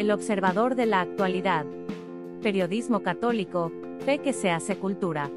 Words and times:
El 0.00 0.10
observador 0.12 0.76
de 0.76 0.86
la 0.86 1.02
actualidad. 1.02 1.66
Periodismo 2.42 3.02
católico, 3.02 3.70
fe 4.06 4.16
que 4.20 4.32
se 4.32 4.50
hace 4.50 4.78
cultura. 4.78 5.30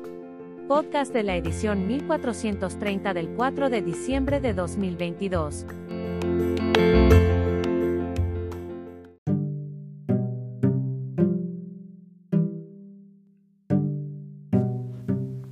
Podcast 0.70 1.12
de 1.12 1.22
la 1.24 1.36
edición 1.36 1.86
1430 1.86 3.14
del 3.14 3.28
4 3.32 3.70
de 3.70 3.82
diciembre 3.82 4.40
de 4.40 4.54
2022. 4.54 5.66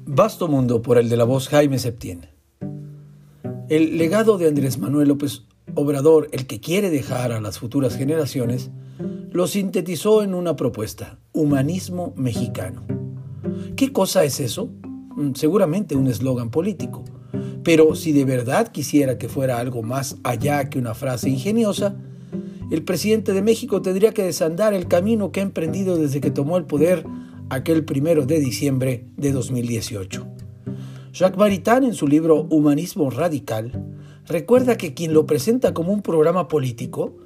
Vasto 0.06 0.48
mundo 0.48 0.82
por 0.82 0.98
el 0.98 1.10
de 1.10 1.18
la 1.18 1.26
voz 1.26 1.50
Jaime 1.50 1.80
Septién. 1.80 2.28
El 3.68 3.98
legado 3.98 4.38
de 4.38 4.48
Andrés 4.48 4.78
Manuel 4.78 5.10
López 5.10 5.44
Obrador, 5.76 6.30
el 6.32 6.48
que 6.48 6.62
quiere 6.62 6.90
dejar 6.90 7.34
a 7.34 7.42
las 7.42 7.60
futuras 7.60 7.98
generaciones, 7.98 8.72
lo 9.32 9.48
sintetizó 9.48 10.24
en 10.24 10.34
una 10.34 10.58
propuesta, 10.58 11.18
humanismo 11.32 12.14
mexicano. 12.18 12.82
¿Qué 13.78 13.94
cosa 13.94 14.26
es 14.26 14.42
eso? 14.42 14.70
Mm, 15.16 15.36
seguramente 15.36 15.96
un 15.96 16.08
eslogan 16.08 16.50
político. 16.50 17.06
Pero 17.64 17.96
si 17.96 18.12
de 18.12 18.26
verdad 18.26 18.68
quisiera 18.68 19.18
que 19.18 19.30
fuera 19.30 19.60
algo 19.60 19.84
más 19.84 20.18
allá 20.24 20.70
que 20.70 20.80
una 20.80 20.94
frase 20.96 21.30
ingeniosa, 21.30 21.96
el 22.72 22.84
presidente 22.84 23.32
de 23.32 23.42
México 23.42 23.82
tendría 23.82 24.14
que 24.14 24.24
desandar 24.24 24.74
el 24.74 24.90
camino 24.90 25.32
que 25.32 25.40
ha 25.40 25.44
emprendido 25.44 25.96
desde 25.96 26.20
que 26.20 26.32
tomó 26.32 26.58
el 26.58 26.66
poder 26.66 27.06
aquel 27.50 27.86
primero 27.86 28.26
de 28.26 28.40
diciembre 28.40 29.06
de 29.16 29.32
2018. 29.32 30.28
Jacques 31.14 31.38
Maritain, 31.38 31.84
en 31.84 31.94
su 31.94 32.08
libro 32.08 32.48
Humanismo 32.50 33.10
Radical, 33.10 33.82
recuerda 34.26 34.78
que 34.78 34.94
quien 34.94 35.14
lo 35.14 35.26
presenta 35.26 35.74
como 35.74 35.94
un 35.94 36.02
programa 36.02 36.50
político 36.50 37.18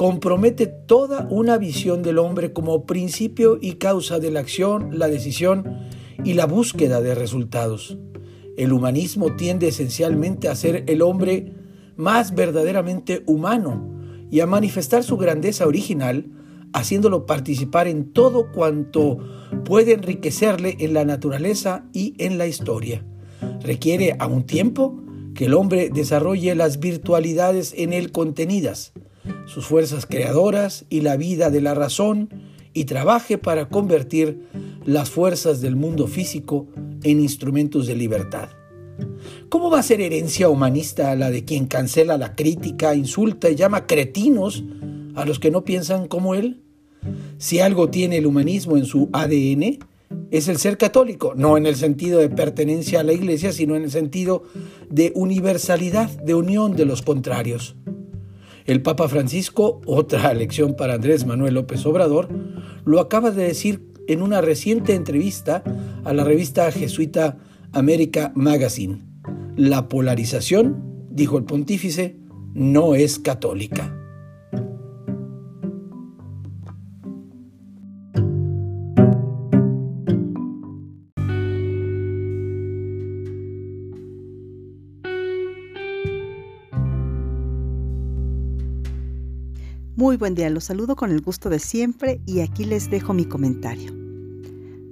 compromete 0.00 0.66
toda 0.66 1.28
una 1.28 1.58
visión 1.58 2.02
del 2.02 2.16
hombre 2.16 2.54
como 2.54 2.86
principio 2.86 3.58
y 3.60 3.74
causa 3.74 4.18
de 4.18 4.30
la 4.30 4.40
acción, 4.40 4.98
la 4.98 5.08
decisión 5.08 5.76
y 6.24 6.32
la 6.32 6.46
búsqueda 6.46 7.02
de 7.02 7.14
resultados. 7.14 7.98
El 8.56 8.72
humanismo 8.72 9.36
tiende 9.36 9.68
esencialmente 9.68 10.48
a 10.48 10.54
ser 10.54 10.84
el 10.86 11.02
hombre 11.02 11.52
más 11.96 12.34
verdaderamente 12.34 13.22
humano 13.26 13.94
y 14.30 14.40
a 14.40 14.46
manifestar 14.46 15.04
su 15.04 15.18
grandeza 15.18 15.66
original, 15.66 16.30
haciéndolo 16.72 17.26
participar 17.26 17.86
en 17.86 18.10
todo 18.14 18.52
cuanto 18.52 19.18
puede 19.66 19.92
enriquecerle 19.92 20.78
en 20.80 20.94
la 20.94 21.04
naturaleza 21.04 21.84
y 21.92 22.14
en 22.16 22.38
la 22.38 22.46
historia. 22.46 23.04
Requiere 23.60 24.16
a 24.18 24.26
un 24.28 24.44
tiempo 24.44 24.98
que 25.34 25.44
el 25.44 25.52
hombre 25.52 25.90
desarrolle 25.90 26.54
las 26.54 26.80
virtualidades 26.80 27.74
en 27.76 27.92
él 27.92 28.12
contenidas, 28.12 28.94
sus 29.46 29.66
fuerzas 29.66 30.06
creadoras 30.06 30.84
y 30.88 31.00
la 31.00 31.16
vida 31.16 31.50
de 31.50 31.60
la 31.60 31.74
razón, 31.74 32.28
y 32.72 32.84
trabaje 32.84 33.38
para 33.38 33.68
convertir 33.68 34.46
las 34.84 35.10
fuerzas 35.10 35.60
del 35.60 35.76
mundo 35.76 36.06
físico 36.06 36.68
en 37.02 37.20
instrumentos 37.20 37.86
de 37.86 37.96
libertad. 37.96 38.50
¿Cómo 39.48 39.70
va 39.70 39.80
a 39.80 39.82
ser 39.82 40.00
herencia 40.00 40.48
humanista 40.48 41.14
la 41.16 41.30
de 41.30 41.44
quien 41.44 41.66
cancela 41.66 42.16
la 42.16 42.36
crítica, 42.36 42.94
insulta 42.94 43.50
y 43.50 43.56
llama 43.56 43.86
cretinos 43.86 44.64
a 45.14 45.24
los 45.24 45.38
que 45.38 45.50
no 45.50 45.64
piensan 45.64 46.06
como 46.06 46.34
él? 46.34 46.62
Si 47.38 47.60
algo 47.60 47.88
tiene 47.88 48.18
el 48.18 48.26
humanismo 48.26 48.76
en 48.76 48.84
su 48.84 49.08
ADN, 49.12 49.78
es 50.30 50.48
el 50.48 50.58
ser 50.58 50.76
católico, 50.76 51.34
no 51.34 51.56
en 51.56 51.66
el 51.66 51.76
sentido 51.76 52.20
de 52.20 52.28
pertenencia 52.28 53.00
a 53.00 53.04
la 53.04 53.12
iglesia, 53.12 53.52
sino 53.52 53.76
en 53.76 53.84
el 53.84 53.90
sentido 53.90 54.42
de 54.88 55.12
universalidad, 55.14 56.10
de 56.10 56.34
unión 56.34 56.76
de 56.76 56.84
los 56.84 57.02
contrarios. 57.02 57.76
El 58.70 58.82
Papa 58.82 59.08
Francisco, 59.08 59.80
otra 59.84 60.32
lección 60.42 60.76
para 60.76 60.94
Andrés 60.94 61.26
Manuel 61.26 61.54
López 61.54 61.84
Obrador, 61.86 62.28
lo 62.84 63.00
acaba 63.00 63.32
de 63.32 63.42
decir 63.42 63.92
en 64.06 64.22
una 64.22 64.40
reciente 64.40 64.94
entrevista 64.94 65.64
a 66.04 66.12
la 66.12 66.22
revista 66.22 66.70
jesuita 66.70 67.38
America 67.72 68.30
Magazine. 68.36 69.02
La 69.56 69.88
polarización, 69.88 71.08
dijo 71.10 71.36
el 71.36 71.46
pontífice, 71.46 72.20
no 72.54 72.94
es 72.94 73.18
católica. 73.18 73.99
Muy 90.00 90.16
buen 90.16 90.34
día, 90.34 90.48
los 90.48 90.64
saludo 90.64 90.96
con 90.96 91.10
el 91.10 91.20
gusto 91.20 91.50
de 91.50 91.58
siempre 91.58 92.22
y 92.24 92.40
aquí 92.40 92.64
les 92.64 92.88
dejo 92.88 93.12
mi 93.12 93.26
comentario. 93.26 93.92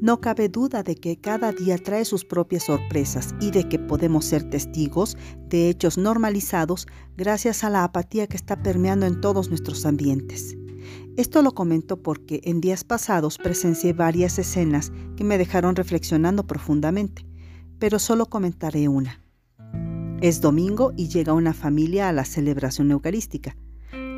No 0.03 0.21
cabe 0.21 0.51
duda 0.51 0.83
de 0.83 0.97
que 0.97 1.19
cada 1.19 1.51
día 1.51 1.79
trae 1.79 2.05
sus 2.05 2.27
propias 2.27 2.65
sorpresas 2.65 3.35
y 3.41 3.51
de 3.51 3.67
que 3.71 3.79
podemos 3.79 4.27
ser 4.27 4.51
testigos 4.51 5.17
de 5.49 5.71
hechos 5.71 5.97
normalizados 5.97 6.87
gracias 7.17 7.65
a 7.65 7.71
la 7.71 7.85
apatía 7.85 8.27
que 8.27 8.37
está 8.37 8.63
permeando 8.63 9.07
en 9.07 9.19
todos 9.23 9.49
nuestros 9.49 9.87
ambientes. 9.87 10.55
Esto 11.17 11.41
lo 11.41 11.55
comento 11.55 12.03
porque 12.03 12.43
en 12.45 12.61
días 12.61 12.85
pasados 12.85 13.39
presencié 13.39 13.95
varias 13.95 14.39
escenas 14.39 14.93
que 15.17 15.25
me 15.25 15.39
dejaron 15.39 15.75
reflexionando 15.75 16.47
profundamente, 16.47 17.25
pero 17.79 17.99
solo 17.99 18.27
comentaré 18.27 18.89
una. 18.89 19.23
Es 20.21 20.43
domingo 20.43 20.93
y 20.99 21.09
llega 21.09 21.33
una 21.33 21.55
familia 21.55 22.11
a 22.11 22.13
la 22.13 22.27
celebración 22.27 22.91
eucarística. 22.91 23.57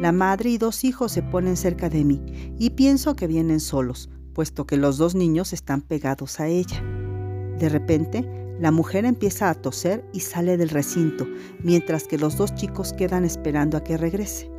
La 0.00 0.12
madre 0.12 0.49
y 0.49 0.56
dos 0.56 0.84
hijos 0.84 1.12
se 1.12 1.22
ponen 1.22 1.59
cerca 1.59 1.91
de 1.91 2.06
mí 2.06 2.22
y 2.59 2.71
pienso 2.71 3.15
que 3.16 3.27
vienen 3.27 3.61
solos, 3.61 4.09
puesto 4.33 4.66
que 4.66 4.78
los 4.78 4.97
dos 4.97 5.15
niños 5.15 5.53
están 5.53 5.83
pegados 5.83 6.41
a 6.41 6.49
ella. 6.49 6.83
De 7.59 7.69
repente, 7.69 8.27
la 8.59 8.71
mujer 8.71 9.05
empieza 9.05 9.50
a 9.50 9.55
toser 9.55 10.03
y 10.15 10.21
sale 10.21 10.56
del 10.56 10.71
recinto, 10.71 11.27
mientras 11.62 12.05
que 12.05 12.16
los 12.16 12.38
dos 12.38 12.55
chicos 12.55 12.94
quedan 12.94 13.27
esperando 13.27 13.77
a 13.77 13.84
que 13.84 13.99
regrese. 13.99 14.50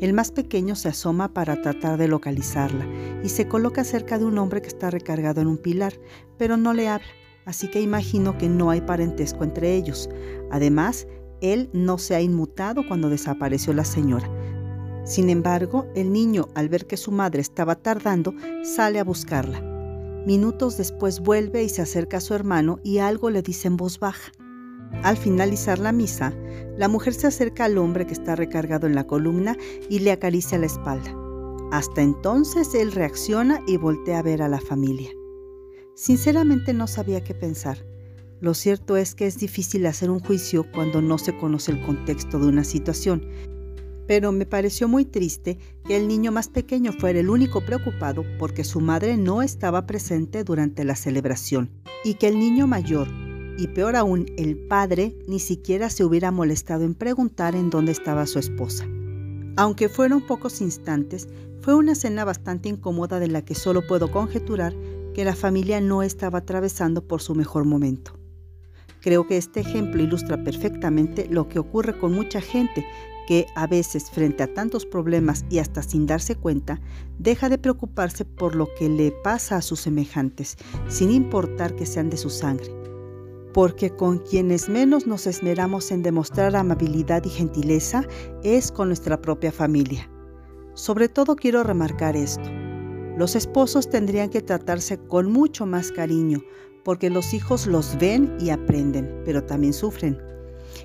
El 0.00 0.14
más 0.14 0.30
pequeño 0.30 0.74
se 0.74 0.88
asoma 0.88 1.34
para 1.34 1.60
tratar 1.60 1.98
de 1.98 2.08
localizarla 2.08 2.86
y 3.22 3.28
se 3.28 3.46
coloca 3.46 3.84
cerca 3.84 4.18
de 4.18 4.24
un 4.24 4.38
hombre 4.38 4.62
que 4.62 4.68
está 4.68 4.88
recargado 4.88 5.42
en 5.42 5.48
un 5.48 5.58
pilar, 5.58 5.92
pero 6.38 6.56
no 6.56 6.72
le 6.72 6.88
habla, 6.88 7.06
así 7.44 7.68
que 7.68 7.82
imagino 7.82 8.38
que 8.38 8.48
no 8.48 8.70
hay 8.70 8.80
parentesco 8.80 9.44
entre 9.44 9.76
ellos. 9.76 10.08
Además, 10.50 11.06
él 11.42 11.68
no 11.74 11.98
se 11.98 12.14
ha 12.14 12.22
inmutado 12.22 12.86
cuando 12.88 13.10
desapareció 13.10 13.74
la 13.74 13.84
señora, 13.84 14.30
sin 15.04 15.30
embargo, 15.30 15.86
el 15.94 16.12
niño, 16.12 16.48
al 16.54 16.68
ver 16.68 16.86
que 16.86 16.96
su 16.96 17.10
madre 17.10 17.40
estaba 17.40 17.74
tardando, 17.74 18.34
sale 18.62 19.00
a 19.00 19.04
buscarla. 19.04 19.60
Minutos 20.26 20.76
después 20.76 21.20
vuelve 21.20 21.64
y 21.64 21.68
se 21.68 21.82
acerca 21.82 22.18
a 22.18 22.20
su 22.20 22.34
hermano 22.34 22.78
y 22.84 22.98
algo 22.98 23.28
le 23.30 23.42
dice 23.42 23.66
en 23.66 23.76
voz 23.76 23.98
baja. 23.98 24.30
Al 25.02 25.16
finalizar 25.16 25.80
la 25.80 25.90
misa, 25.90 26.32
la 26.76 26.86
mujer 26.86 27.14
se 27.14 27.26
acerca 27.26 27.64
al 27.64 27.78
hombre 27.78 28.06
que 28.06 28.12
está 28.12 28.36
recargado 28.36 28.86
en 28.86 28.94
la 28.94 29.06
columna 29.06 29.56
y 29.88 29.98
le 29.98 30.12
acaricia 30.12 30.58
la 30.58 30.66
espalda. 30.66 31.12
Hasta 31.72 32.02
entonces 32.02 32.74
él 32.74 32.92
reacciona 32.92 33.60
y 33.66 33.78
voltea 33.78 34.20
a 34.20 34.22
ver 34.22 34.42
a 34.42 34.48
la 34.48 34.60
familia. 34.60 35.10
Sinceramente 35.96 36.72
no 36.72 36.86
sabía 36.86 37.24
qué 37.24 37.34
pensar. 37.34 37.84
Lo 38.40 38.54
cierto 38.54 38.96
es 38.96 39.14
que 39.14 39.26
es 39.26 39.38
difícil 39.38 39.86
hacer 39.86 40.10
un 40.10 40.20
juicio 40.20 40.64
cuando 40.72 41.02
no 41.02 41.18
se 41.18 41.36
conoce 41.36 41.72
el 41.72 41.84
contexto 41.84 42.38
de 42.38 42.46
una 42.46 42.64
situación 42.64 43.26
pero 44.06 44.32
me 44.32 44.46
pareció 44.46 44.88
muy 44.88 45.04
triste 45.04 45.58
que 45.84 45.96
el 45.96 46.08
niño 46.08 46.32
más 46.32 46.48
pequeño 46.48 46.92
fuera 46.92 47.20
el 47.20 47.30
único 47.30 47.60
preocupado 47.60 48.24
porque 48.38 48.64
su 48.64 48.80
madre 48.80 49.16
no 49.16 49.42
estaba 49.42 49.86
presente 49.86 50.44
durante 50.44 50.84
la 50.84 50.96
celebración 50.96 51.70
y 52.04 52.14
que 52.14 52.28
el 52.28 52.38
niño 52.38 52.66
mayor, 52.66 53.08
y 53.58 53.68
peor 53.68 53.96
aún 53.96 54.26
el 54.36 54.56
padre, 54.56 55.16
ni 55.28 55.38
siquiera 55.38 55.90
se 55.90 56.04
hubiera 56.04 56.30
molestado 56.30 56.84
en 56.84 56.94
preguntar 56.94 57.54
en 57.54 57.70
dónde 57.70 57.92
estaba 57.92 58.26
su 58.26 58.38
esposa. 58.38 58.86
Aunque 59.56 59.88
fueron 59.88 60.22
pocos 60.22 60.60
instantes, 60.60 61.28
fue 61.60 61.74
una 61.74 61.92
escena 61.92 62.24
bastante 62.24 62.68
incómoda 62.68 63.20
de 63.20 63.28
la 63.28 63.42
que 63.42 63.54
solo 63.54 63.86
puedo 63.86 64.10
conjeturar 64.10 64.74
que 65.14 65.24
la 65.24 65.36
familia 65.36 65.80
no 65.80 66.02
estaba 66.02 66.38
atravesando 66.38 67.06
por 67.06 67.20
su 67.20 67.34
mejor 67.34 67.64
momento. 67.64 68.18
Creo 69.00 69.26
que 69.26 69.36
este 69.36 69.60
ejemplo 69.60 70.02
ilustra 70.02 70.42
perfectamente 70.42 71.26
lo 71.28 71.48
que 71.48 71.58
ocurre 71.58 71.98
con 71.98 72.12
mucha 72.12 72.40
gente 72.40 72.86
que 73.32 73.46
a 73.54 73.66
veces 73.66 74.10
frente 74.10 74.42
a 74.42 74.52
tantos 74.52 74.84
problemas 74.84 75.46
y 75.48 75.58
hasta 75.58 75.82
sin 75.82 76.04
darse 76.04 76.36
cuenta, 76.36 76.82
deja 77.18 77.48
de 77.48 77.56
preocuparse 77.56 78.26
por 78.26 78.54
lo 78.54 78.68
que 78.78 78.90
le 78.90 79.10
pasa 79.10 79.56
a 79.56 79.62
sus 79.62 79.80
semejantes, 79.80 80.58
sin 80.86 81.10
importar 81.10 81.74
que 81.74 81.86
sean 81.86 82.10
de 82.10 82.18
su 82.18 82.28
sangre. 82.28 82.70
Porque 83.54 83.88
con 83.88 84.18
quienes 84.18 84.68
menos 84.68 85.06
nos 85.06 85.26
esmeramos 85.26 85.92
en 85.92 86.02
demostrar 86.02 86.54
amabilidad 86.54 87.24
y 87.24 87.30
gentileza 87.30 88.04
es 88.42 88.70
con 88.70 88.88
nuestra 88.88 89.22
propia 89.22 89.50
familia. 89.50 90.10
Sobre 90.74 91.08
todo 91.08 91.34
quiero 91.34 91.62
remarcar 91.62 92.16
esto. 92.16 92.50
Los 93.16 93.34
esposos 93.34 93.88
tendrían 93.88 94.28
que 94.28 94.42
tratarse 94.42 94.98
con 94.98 95.32
mucho 95.32 95.64
más 95.64 95.90
cariño, 95.90 96.42
porque 96.84 97.08
los 97.08 97.32
hijos 97.32 97.66
los 97.66 97.96
ven 97.98 98.36
y 98.38 98.50
aprenden, 98.50 99.22
pero 99.24 99.42
también 99.42 99.72
sufren. 99.72 100.31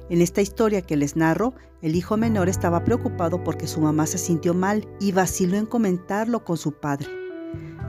En 0.09 0.21
esta 0.21 0.41
historia 0.41 0.81
que 0.81 0.95
les 0.95 1.15
narro, 1.15 1.53
el 1.81 1.95
hijo 1.95 2.15
menor 2.15 2.47
estaba 2.47 2.83
preocupado 2.83 3.43
porque 3.43 3.67
su 3.67 3.81
mamá 3.81 4.05
se 4.07 4.17
sintió 4.17 4.53
mal 4.53 4.87
y 4.99 5.11
vaciló 5.11 5.57
en 5.57 5.65
comentarlo 5.65 6.45
con 6.45 6.57
su 6.57 6.71
padre. 6.71 7.07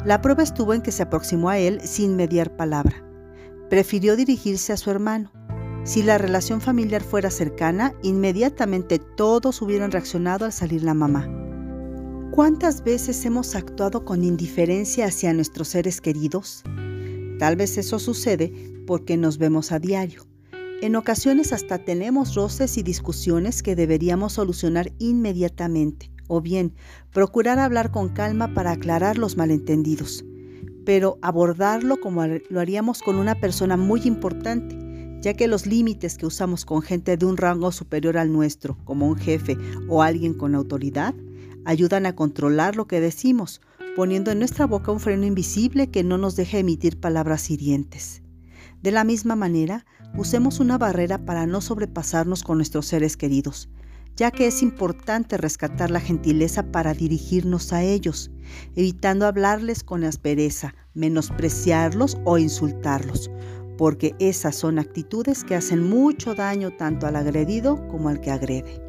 La 0.05 0.21
prueba 0.21 0.43
estuvo 0.43 0.75
en 0.75 0.83
que 0.83 0.93
se 0.93 1.03
aproximó 1.03 1.49
a 1.49 1.59
él 1.59 1.81
sin 1.83 2.17
mediar 2.17 2.57
palabra. 2.57 3.05
Prefirió 3.71 4.17
dirigirse 4.17 4.73
a 4.73 4.77
su 4.77 4.91
hermano. 4.91 5.33
Si 5.85 6.03
la 6.03 6.19
relación 6.19 6.61
familiar 6.61 7.03
fuera 7.03 7.31
cercana, 7.31 7.95
inmediatamente 8.03 8.99
todos 8.99 9.63
hubieran 9.63 9.91
reaccionado 9.91 10.45
al 10.45 10.53
salir 10.53 10.83
la 10.83 10.95
mamá. 10.95 11.29
¿Cuántas 12.33 12.85
veces 12.85 13.25
hemos 13.25 13.55
actuado 13.55 14.05
con 14.05 14.23
indiferencia 14.25 15.07
hacia 15.07 15.33
nuestros 15.33 15.69
seres 15.69 16.01
queridos? 16.01 16.63
Tal 17.39 17.57
vez 17.57 17.79
eso 17.79 17.99
sucede 17.99 18.53
porque 18.87 19.17
nos 19.17 19.39
vemos 19.39 19.73
a 19.73 19.79
diario. 19.79 20.25
En 20.81 20.95
ocasiones 20.95 21.53
hasta 21.53 21.79
tenemos 21.79 22.37
roces 22.37 22.79
y 22.79 22.85
discusiones 22.85 23.65
que 23.65 23.75
deberíamos 23.75 24.35
solucionar 24.35 24.93
inmediatamente, 25.01 26.13
o 26.29 26.41
bien 26.41 26.73
procurar 27.13 27.59
hablar 27.59 27.91
con 27.91 28.11
calma 28.11 28.55
para 28.55 28.71
aclarar 28.71 29.19
los 29.19 29.37
malentendidos, 29.37 30.25
pero 30.85 31.19
abordarlo 31.21 32.01
como 32.01 32.25
lo 32.25 32.61
haríamos 32.61 33.03
con 33.03 33.17
una 33.17 33.35
persona 33.35 33.77
muy 33.77 34.03
importante, 34.05 34.79
ya 35.21 35.35
que 35.35 35.49
los 35.49 35.67
límites 35.67 36.17
que 36.17 36.27
usamos 36.27 36.65
con 36.65 36.81
gente 36.81 37.17
de 37.17 37.27
un 37.27 37.39
rango 37.39 37.73
superior 37.73 38.17
al 38.17 38.33
nuestro, 38.33 38.79
como 38.85 39.09
un 39.09 39.17
jefe 39.17 39.59
o 39.89 40.05
alguien 40.05 40.33
con 40.33 40.55
autoridad, 40.55 41.13
ayudan 41.65 42.07
a 42.07 42.15
controlar 42.15 42.77
lo 42.77 42.87
que 42.87 43.01
decimos, 43.01 43.61
poniendo 43.97 44.31
en 44.31 44.39
nuestra 44.39 44.69
boca 44.69 44.93
un 44.93 45.01
freno 45.01 45.27
invisible 45.27 45.91
que 45.91 46.05
no 46.05 46.19
nos 46.19 46.37
deja 46.37 46.59
emitir 46.59 47.01
palabras 47.01 47.51
hirientes. 47.51 48.23
De 48.81 48.93
la 48.93 49.03
misma 49.03 49.35
manera, 49.35 49.85
usemos 50.17 50.61
una 50.61 50.79
barrera 50.79 51.19
para 51.19 51.47
no 51.47 51.61
sobrepasarnos 51.61 52.43
con 52.43 52.59
nuestros 52.59 52.87
seres 52.87 53.17
queridos, 53.17 53.69
ya 54.17 54.31
que 54.31 54.47
es 54.47 54.63
importante 54.63 55.37
rescatar 55.37 55.91
la 55.91 56.01
gentileza 56.01 56.65
para 56.73 56.95
dirigirnos 56.95 57.73
a 57.73 57.83
ellos, 57.83 58.31
evitando 58.75 59.27
hablarles 59.27 59.85
con 59.85 60.03
aspereza, 60.05 60.75
menospreciarlos 60.95 62.19
o 62.25 62.39
insultarlos, 62.39 63.31
porque 63.77 64.17
esas 64.19 64.57
son 64.57 64.81
actitudes 64.81 65.45
que 65.45 65.55
hacen 65.55 65.89
mucho 65.89 66.35
daño 66.35 66.77
tanto 66.77 67.07
al 67.07 67.15
agredido 67.15 67.87
como 67.89 68.09
al 68.09 68.21
que 68.21 68.33
agrede. 68.33 68.83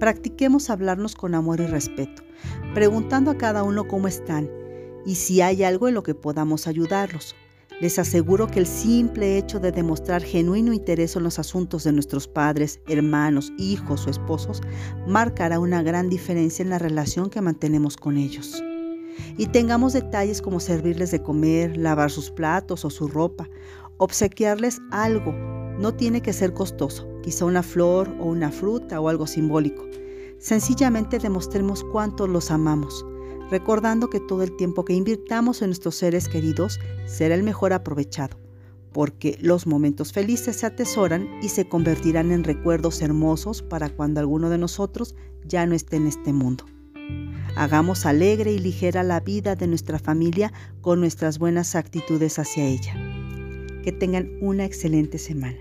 Practiquemos 0.00 0.70
hablarnos 0.70 1.14
con 1.14 1.36
amor 1.36 1.60
y 1.60 1.66
respeto, 1.66 2.24
preguntando 2.74 3.30
a 3.30 3.38
cada 3.38 3.62
uno 3.62 3.86
cómo 3.86 4.08
están 4.08 4.50
y 5.06 5.14
si 5.16 5.40
hay 5.40 5.62
algo 5.62 5.86
en 5.86 5.94
lo 5.94 6.02
que 6.02 6.14
podamos 6.14 6.66
ayudarlos, 6.66 7.36
les 7.82 7.98
aseguro 7.98 8.46
que 8.46 8.60
el 8.60 8.66
simple 8.68 9.36
hecho 9.36 9.58
de 9.58 9.72
demostrar 9.72 10.22
genuino 10.22 10.72
interés 10.72 11.16
en 11.16 11.24
los 11.24 11.40
asuntos 11.40 11.82
de 11.82 11.90
nuestros 11.90 12.28
padres, 12.28 12.78
hermanos, 12.86 13.52
hijos 13.58 14.06
o 14.06 14.10
esposos 14.10 14.60
marcará 15.08 15.58
una 15.58 15.82
gran 15.82 16.08
diferencia 16.08 16.62
en 16.62 16.70
la 16.70 16.78
relación 16.78 17.28
que 17.28 17.40
mantenemos 17.40 17.96
con 17.96 18.18
ellos. 18.18 18.62
Y 19.36 19.46
tengamos 19.46 19.94
detalles 19.94 20.40
como 20.40 20.60
servirles 20.60 21.10
de 21.10 21.24
comer, 21.24 21.76
lavar 21.76 22.12
sus 22.12 22.30
platos 22.30 22.84
o 22.84 22.90
su 22.90 23.08
ropa, 23.08 23.50
obsequiarles 23.96 24.80
algo. 24.92 25.32
No 25.80 25.92
tiene 25.92 26.22
que 26.22 26.32
ser 26.32 26.54
costoso, 26.54 27.08
quizá 27.24 27.46
una 27.46 27.64
flor 27.64 28.14
o 28.20 28.26
una 28.26 28.52
fruta 28.52 29.00
o 29.00 29.08
algo 29.08 29.26
simbólico. 29.26 29.84
Sencillamente 30.38 31.18
demostremos 31.18 31.82
cuánto 31.90 32.28
los 32.28 32.52
amamos 32.52 33.04
recordando 33.52 34.08
que 34.08 34.18
todo 34.18 34.42
el 34.42 34.56
tiempo 34.56 34.84
que 34.86 34.94
invirtamos 34.94 35.60
en 35.60 35.68
nuestros 35.68 35.94
seres 35.94 36.26
queridos 36.26 36.80
será 37.04 37.34
el 37.34 37.42
mejor 37.42 37.74
aprovechado, 37.74 38.40
porque 38.92 39.36
los 39.42 39.66
momentos 39.66 40.10
felices 40.10 40.56
se 40.56 40.66
atesoran 40.66 41.28
y 41.42 41.50
se 41.50 41.68
convertirán 41.68 42.32
en 42.32 42.44
recuerdos 42.44 43.02
hermosos 43.02 43.60
para 43.60 43.90
cuando 43.90 44.20
alguno 44.20 44.48
de 44.48 44.56
nosotros 44.56 45.14
ya 45.44 45.66
no 45.66 45.74
esté 45.74 45.96
en 45.96 46.06
este 46.06 46.32
mundo. 46.32 46.64
Hagamos 47.54 48.06
alegre 48.06 48.52
y 48.52 48.58
ligera 48.58 49.02
la 49.02 49.20
vida 49.20 49.54
de 49.54 49.66
nuestra 49.66 49.98
familia 49.98 50.50
con 50.80 51.00
nuestras 51.00 51.38
buenas 51.38 51.74
actitudes 51.74 52.38
hacia 52.38 52.64
ella. 52.64 52.94
Que 53.84 53.92
tengan 53.92 54.30
una 54.40 54.64
excelente 54.64 55.18
semana. 55.18 55.58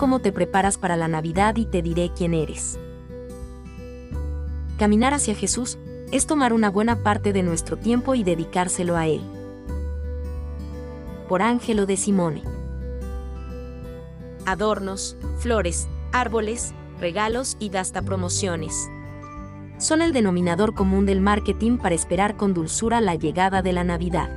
Cómo 0.00 0.20
te 0.20 0.32
preparas 0.32 0.78
para 0.78 0.96
la 0.96 1.08
Navidad 1.08 1.56
y 1.58 1.66
te 1.66 1.82
diré 1.82 2.10
quién 2.16 2.32
eres. 2.32 2.78
Caminar 4.78 5.12
hacia 5.12 5.34
Jesús 5.34 5.76
es 6.10 6.26
tomar 6.26 6.54
una 6.54 6.70
buena 6.70 7.02
parte 7.02 7.34
de 7.34 7.42
nuestro 7.42 7.76
tiempo 7.76 8.14
y 8.14 8.24
dedicárselo 8.24 8.96
a 8.96 9.06
Él. 9.06 9.20
Por 11.28 11.42
Ángelo 11.42 11.84
de 11.84 11.98
Simone. 11.98 12.42
Adornos, 14.46 15.18
flores, 15.38 15.86
árboles, 16.12 16.72
regalos 16.98 17.58
y 17.60 17.76
hasta 17.76 18.00
promociones. 18.00 18.88
Son 19.76 20.00
el 20.00 20.14
denominador 20.14 20.74
común 20.74 21.04
del 21.04 21.20
marketing 21.20 21.76
para 21.76 21.94
esperar 21.94 22.38
con 22.38 22.54
dulzura 22.54 23.02
la 23.02 23.16
llegada 23.16 23.60
de 23.60 23.74
la 23.74 23.84
Navidad. 23.84 24.30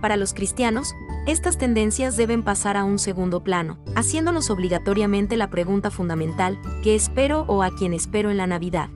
Para 0.00 0.16
los 0.16 0.34
cristianos, 0.34 0.94
estas 1.28 1.58
tendencias 1.58 2.16
deben 2.16 2.42
pasar 2.42 2.78
a 2.78 2.84
un 2.84 2.98
segundo 2.98 3.44
plano, 3.44 3.78
haciéndonos 3.94 4.48
obligatoriamente 4.48 5.36
la 5.36 5.50
pregunta 5.50 5.90
fundamental, 5.90 6.58
¿qué 6.82 6.94
espero 6.94 7.44
o 7.48 7.62
a 7.62 7.70
quién 7.70 7.92
espero 7.92 8.30
en 8.30 8.38
la 8.38 8.46
Navidad? 8.46 8.88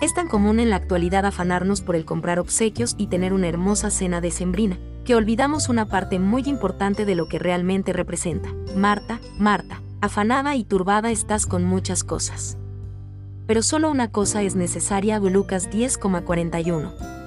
Es 0.00 0.14
tan 0.14 0.28
común 0.28 0.60
en 0.60 0.70
la 0.70 0.76
actualidad 0.76 1.26
afanarnos 1.26 1.82
por 1.82 1.94
el 1.94 2.06
comprar 2.06 2.38
obsequios 2.38 2.94
y 2.96 3.08
tener 3.08 3.34
una 3.34 3.48
hermosa 3.48 3.90
cena 3.90 4.22
decembrina, 4.22 4.78
que 5.04 5.14
olvidamos 5.14 5.68
una 5.68 5.86
parte 5.86 6.18
muy 6.18 6.44
importante 6.46 7.04
de 7.04 7.14
lo 7.14 7.28
que 7.28 7.38
realmente 7.38 7.92
representa. 7.92 8.48
Marta, 8.74 9.20
Marta, 9.38 9.82
afanada 10.00 10.56
y 10.56 10.64
turbada 10.64 11.10
estás 11.10 11.44
con 11.44 11.64
muchas 11.64 12.02
cosas. 12.02 12.56
Pero 13.46 13.62
solo 13.62 13.90
una 13.90 14.10
cosa 14.10 14.42
es 14.42 14.56
necesaria, 14.56 15.18
Lucas 15.18 15.68
10,41. 15.70 17.23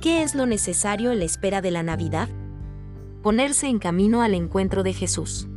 ¿Qué 0.00 0.22
es 0.22 0.36
lo 0.36 0.46
necesario 0.46 1.10
en 1.10 1.18
la 1.18 1.24
espera 1.24 1.60
de 1.60 1.72
la 1.72 1.82
Navidad? 1.82 2.28
Ponerse 3.20 3.66
en 3.66 3.80
camino 3.80 4.22
al 4.22 4.32
encuentro 4.32 4.84
de 4.84 4.92
Jesús. 4.92 5.48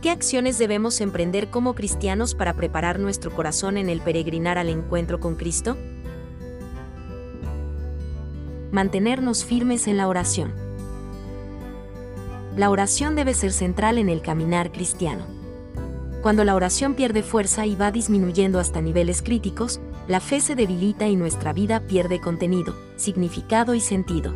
¿Qué 0.00 0.10
acciones 0.10 0.58
debemos 0.58 1.00
emprender 1.00 1.50
como 1.50 1.76
cristianos 1.76 2.34
para 2.34 2.54
preparar 2.54 2.98
nuestro 2.98 3.32
corazón 3.32 3.76
en 3.76 3.88
el 3.88 4.00
peregrinar 4.00 4.58
al 4.58 4.70
encuentro 4.70 5.20
con 5.20 5.36
Cristo? 5.36 5.76
Mantenernos 8.72 9.44
firmes 9.44 9.86
en 9.86 9.98
la 9.98 10.08
oración. 10.08 10.52
La 12.56 12.70
oración 12.70 13.14
debe 13.14 13.34
ser 13.34 13.52
central 13.52 13.98
en 13.98 14.08
el 14.08 14.20
caminar 14.20 14.72
cristiano. 14.72 15.26
Cuando 16.22 16.42
la 16.42 16.56
oración 16.56 16.94
pierde 16.94 17.22
fuerza 17.22 17.66
y 17.66 17.76
va 17.76 17.92
disminuyendo 17.92 18.58
hasta 18.58 18.80
niveles 18.80 19.22
críticos, 19.22 19.80
la 20.08 20.20
fe 20.20 20.40
se 20.40 20.54
debilita 20.54 21.06
y 21.06 21.16
nuestra 21.16 21.52
vida 21.52 21.80
pierde 21.80 22.20
contenido, 22.20 22.74
significado 22.96 23.74
y 23.74 23.80
sentido. 23.80 24.34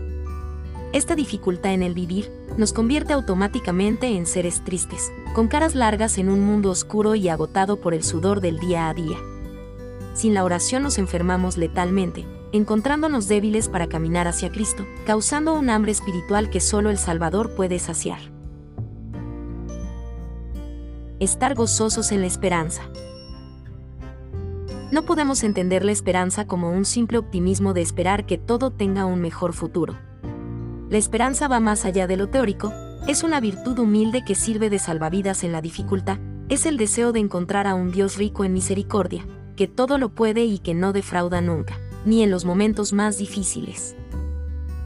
Esta 0.93 1.15
dificultad 1.15 1.75
en 1.75 1.83
el 1.83 1.95
vivir 1.95 2.31
nos 2.57 2.73
convierte 2.73 3.13
automáticamente 3.13 4.07
en 4.07 4.27
seres 4.27 4.63
tristes, 4.65 5.13
con 5.35 5.49
caras 5.49 5.75
largas 5.75 6.19
en 6.19 6.29
un 6.29 6.45
mundo 6.45 6.71
oscuro 6.71 7.15
y 7.15 7.29
agotado 7.29 7.81
por 7.81 7.93
el 7.93 8.03
sudor 8.03 8.41
del 8.41 8.59
día 8.59 8.89
a 8.89 8.95
día. 8.95 9.19
Sin 10.15 10.33
la 10.33 10.45
oración 10.45 10.83
nos 10.83 10.99
enfermamos 10.99 11.59
letalmente, 11.59 12.25
encontrándonos 12.53 13.29
débiles 13.29 13.69
para 13.69 13.89
caminar 13.89 14.29
hacia 14.29 14.51
Cristo, 14.51 14.87
causando 15.05 15.53
un 15.55 15.69
hambre 15.69 15.93
espiritual 15.93 16.49
que 16.49 16.61
solo 16.61 16.91
el 16.91 16.99
Salvador 16.99 17.55
puede 17.55 17.79
saciar. 17.79 18.21
Estar 21.19 21.55
gozosos 21.55 22.13
en 22.13 22.21
la 22.21 22.27
esperanza. 22.27 22.83
No 24.93 25.03
podemos 25.03 25.43
entender 25.43 25.85
la 25.85 25.91
esperanza 25.91 26.47
como 26.47 26.71
un 26.71 26.85
simple 26.85 27.19
optimismo 27.19 27.75
de 27.75 27.83
esperar 27.83 28.25
que 28.25 28.39
todo 28.39 28.71
tenga 28.71 29.05
un 29.05 29.21
mejor 29.21 29.53
futuro. 29.53 29.99
La 30.89 30.97
esperanza 30.97 31.49
va 31.49 31.59
más 31.59 31.85
allá 31.85 32.07
de 32.07 32.17
lo 32.17 32.29
teórico, 32.29 32.73
es 33.09 33.25
una 33.25 33.41
virtud 33.41 33.81
humilde 33.81 34.25
que 34.25 34.37
sirve 34.37 34.71
de 34.71 34.79
salvavidas 34.79 35.43
en 35.43 35.51
la 35.51 35.61
dificultad, 35.61 36.19
es 36.49 36.67
el 36.67 36.77
deseo 36.77 37.11
de 37.11 37.19
encontrar 37.19 37.67
a 37.67 37.75
un 37.75 37.91
Dios 37.91 38.17
rico 38.17 38.45
en 38.45 38.53
misericordia, 38.53 39.27
que 39.57 39.67
todo 39.67 39.99
lo 39.99 40.11
puede 40.11 40.45
y 40.45 40.61
que 40.61 40.75
no 40.75 40.93
defrauda 40.93 41.41
nunca, 41.41 41.79
ni 42.05 42.23
en 42.23 42.31
los 42.31 42.45
momentos 42.45 42.93
más 42.93 43.19
difíciles. 43.19 43.97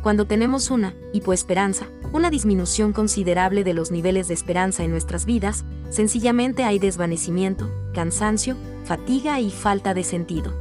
Cuando 0.02 0.24
tenemos 0.24 0.70
una 0.70 0.94
hipoesperanza, 1.12 1.88
una 2.12 2.30
disminución 2.30 2.92
considerable 2.92 3.64
de 3.64 3.74
los 3.74 3.90
niveles 3.90 4.28
de 4.28 4.34
esperanza 4.34 4.82
en 4.82 4.90
nuestras 4.90 5.26
vidas, 5.26 5.64
sencillamente 5.90 6.64
hay 6.64 6.78
desvanecimiento, 6.78 7.70
cansancio, 7.94 8.56
fatiga 8.84 9.40
y 9.40 9.50
falta 9.50 9.94
de 9.94 10.04
sentido. 10.04 10.52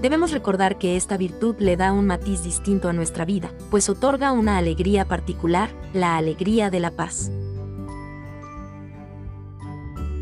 Debemos 0.00 0.32
recordar 0.32 0.78
que 0.78 0.96
esta 0.96 1.16
virtud 1.16 1.56
le 1.58 1.76
da 1.76 1.92
un 1.92 2.06
matiz 2.06 2.42
distinto 2.42 2.88
a 2.88 2.92
nuestra 2.92 3.24
vida, 3.24 3.50
pues 3.70 3.88
otorga 3.88 4.32
una 4.32 4.58
alegría 4.58 5.06
particular, 5.06 5.70
la 5.92 6.16
alegría 6.16 6.70
de 6.70 6.80
la 6.80 6.90
paz. 6.90 7.30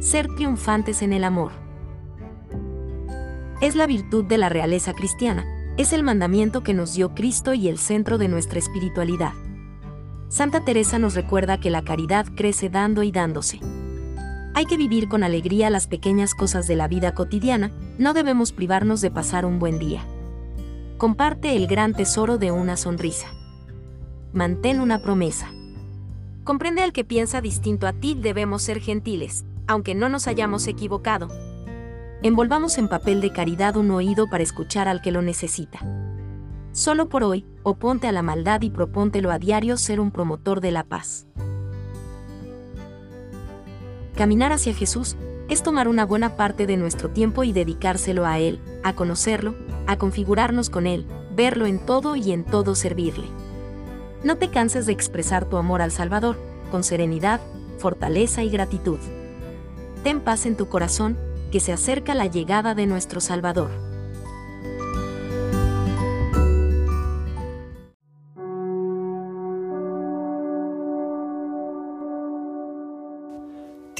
Ser 0.00 0.28
triunfantes 0.35 1.02
en 1.02 1.12
el 1.12 1.25
amor. 1.25 1.52
Es 3.61 3.75
la 3.75 3.87
virtud 3.87 4.25
de 4.25 4.38
la 4.38 4.49
realeza 4.49 4.94
cristiana, 4.94 5.44
es 5.76 5.92
el 5.92 6.02
mandamiento 6.02 6.62
que 6.62 6.75
nos 6.75 6.94
dio 6.94 7.14
Cristo 7.14 7.54
y 7.54 7.68
el 7.68 7.78
centro 7.78 8.18
de 8.18 8.28
nuestra 8.28 8.59
espiritualidad. 8.59 9.32
Santa 10.30 10.64
Teresa 10.64 11.00
nos 11.00 11.16
recuerda 11.16 11.58
que 11.58 11.70
la 11.70 11.82
caridad 11.82 12.25
crece 12.37 12.70
dando 12.70 13.02
y 13.02 13.10
dándose. 13.10 13.58
Hay 14.54 14.64
que 14.66 14.76
vivir 14.76 15.08
con 15.08 15.25
alegría 15.25 15.70
las 15.70 15.88
pequeñas 15.88 16.37
cosas 16.37 16.68
de 16.68 16.76
la 16.76 16.87
vida 16.87 17.14
cotidiana, 17.14 17.72
no 17.99 18.14
debemos 18.14 18.52
privarnos 18.52 19.00
de 19.00 19.10
pasar 19.10 19.44
un 19.44 19.58
buen 19.58 19.80
día. 19.80 20.04
Comparte 20.99 21.56
el 21.56 21.66
gran 21.66 21.94
tesoro 21.94 22.38
de 22.38 22.52
una 22.52 22.76
sonrisa. 22.76 23.26
Mantén 24.32 24.78
una 24.78 25.02
promesa. 25.02 25.50
Comprende 26.44 26.82
al 26.82 26.92
que 26.92 27.04
piensa 27.04 27.40
distinto 27.40 27.88
a 27.88 27.92
ti, 27.92 28.14
debemos 28.14 28.62
ser 28.62 28.80
gentiles, 28.80 29.44
aunque 29.66 29.96
no 29.96 30.08
nos 30.08 30.28
hayamos 30.28 30.68
equivocado. 30.68 31.26
Envolvamos 32.22 32.78
en 32.78 32.87
papel 32.87 33.20
de 33.20 33.32
caridad 33.32 33.76
un 33.76 33.90
oído 33.90 34.30
para 34.30 34.44
escuchar 34.44 34.87
al 34.87 35.02
que 35.02 35.10
lo 35.10 35.22
necesita. 35.22 35.80
Solo 36.73 37.09
por 37.09 37.25
hoy, 37.25 37.45
oponte 37.65 38.07
a 38.07 38.12
la 38.12 38.23
maldad 38.23 38.62
y 38.62 38.71
propóntelo 38.71 39.33
a 39.33 39.39
diario 39.39 39.77
ser 39.77 39.99
un 39.99 40.12
promotor 40.12 40.61
de 40.61 40.71
la 40.71 40.85
paz. 40.85 41.27
Caminar 44.15 44.53
hacia 44.53 44.75
Jesús 44.75 45.17
es 45.49 45.65
tomar 45.65 45.89
una 45.89 46.07
buena 46.07 46.37
parte 46.37 46.67
de 46.67 46.77
nuestro 46.77 47.11
tiempo 47.11 47.43
y 47.43 47.53
dedicárselo 47.53 48.25
a 48.25 48.39
Él, 48.39 48.61
a 48.85 48.95
conocerlo, 48.95 49.57
a 49.89 49.97
configurarnos 49.97 50.71
con 50.71 50.87
Él, 50.87 51.07
verlo 51.35 51.67
en 51.67 51.85
todo 51.85 52.15
y 52.15 52.31
en 52.31 52.45
todo 52.45 52.77
servirle. 52.77 53.27
No 54.23 54.37
te 54.37 54.49
canses 54.49 54.87
de 54.87 54.93
expresar 54.93 55.47
tu 55.47 55.57
amor 55.57 55.83
al 55.83 55.91
Salvador, 55.91 56.37
con 56.71 56.85
serenidad, 56.85 57.41
fortaleza 57.79 58.45
y 58.45 58.50
gratitud. 58.50 58.99
Ten 60.05 60.21
paz 60.21 60.47
en 60.47 60.57
tu 60.57 60.69
corazón, 60.69 61.19
que 61.50 61.59
se 61.59 61.73
acerca 61.73 62.15
la 62.15 62.27
llegada 62.27 62.77
de 62.77 62.87
nuestro 62.87 63.21
Salvador. 63.21 63.89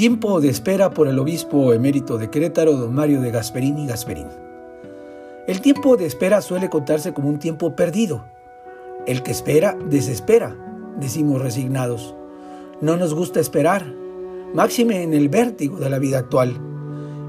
Tiempo 0.01 0.41
de 0.41 0.49
espera 0.49 0.89
por 0.89 1.09
el 1.09 1.19
obispo 1.19 1.75
emérito 1.75 2.17
de 2.17 2.31
Querétaro, 2.31 2.73
don 2.73 2.95
Mario 2.95 3.21
de 3.21 3.31
Gasperín 3.31 3.79
y 3.79 3.87
Gasperín. 3.87 4.29
El 5.47 5.61
tiempo 5.61 5.99
de 5.99 6.07
espera 6.07 6.41
suele 6.41 6.71
contarse 6.71 7.13
como 7.13 7.29
un 7.29 7.39
tiempo 7.39 7.77
perdido. 7.77 8.25
El 9.07 9.23
que 9.23 9.31
espera, 9.31 9.77
desespera, 9.91 10.57
decimos 10.99 11.43
resignados. 11.43 12.15
No 12.81 12.97
nos 12.97 13.13
gusta 13.13 13.41
esperar, 13.41 13.93
máxime 14.55 15.03
en 15.03 15.13
el 15.13 15.29
vértigo 15.29 15.77
de 15.77 15.91
la 15.91 15.99
vida 15.99 16.21
actual. 16.21 16.57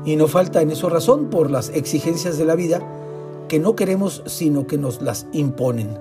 Y 0.06 0.16
no 0.16 0.30
falta 0.30 0.62
en 0.62 0.72
eso 0.72 0.88
razón 0.88 1.30
por 1.30 1.51
las 1.51 1.72
exigencias 1.72 2.38
de 2.38 2.46
la 2.46 2.56
vida 2.56 2.80
que 3.50 3.60
no 3.60 3.75
queremos 3.75 4.24
sino 4.28 4.66
que 4.66 4.78
nos 4.78 5.01
las 5.01 5.28
imponen. 5.34 6.00